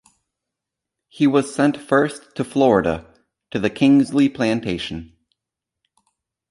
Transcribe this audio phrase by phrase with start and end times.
[1.09, 3.05] He was sent first to Florida,
[3.51, 5.15] to the Kingsley Plantation.